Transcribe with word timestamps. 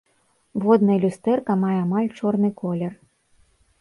Воднае 0.63 0.95
люстэрка 1.03 1.57
мае 1.65 1.77
амаль 1.83 2.09
чорны 2.21 2.49
колер. 2.63 2.93